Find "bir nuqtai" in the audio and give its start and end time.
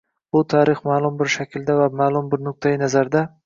2.35-2.77